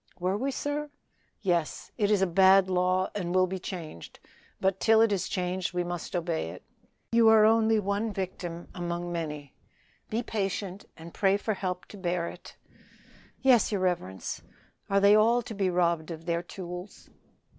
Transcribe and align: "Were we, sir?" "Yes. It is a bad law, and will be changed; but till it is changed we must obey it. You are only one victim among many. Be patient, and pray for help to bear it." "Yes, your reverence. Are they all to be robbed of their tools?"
"Were 0.19 0.35
we, 0.35 0.49
sir?" 0.49 0.89
"Yes. 1.41 1.91
It 1.95 2.09
is 2.09 2.23
a 2.23 2.25
bad 2.25 2.67
law, 2.67 3.11
and 3.13 3.35
will 3.35 3.45
be 3.45 3.59
changed; 3.59 4.19
but 4.59 4.79
till 4.79 4.99
it 4.99 5.11
is 5.11 5.29
changed 5.29 5.73
we 5.75 5.83
must 5.83 6.15
obey 6.15 6.49
it. 6.49 6.63
You 7.11 7.29
are 7.29 7.45
only 7.45 7.77
one 7.77 8.11
victim 8.11 8.67
among 8.73 9.11
many. 9.11 9.53
Be 10.09 10.23
patient, 10.23 10.85
and 10.97 11.13
pray 11.13 11.37
for 11.37 11.53
help 11.53 11.85
to 11.89 11.97
bear 11.97 12.27
it." 12.29 12.55
"Yes, 13.43 13.71
your 13.71 13.81
reverence. 13.81 14.41
Are 14.89 14.99
they 14.99 15.15
all 15.15 15.43
to 15.43 15.53
be 15.53 15.69
robbed 15.69 16.09
of 16.09 16.25
their 16.25 16.41
tools?" 16.41 17.11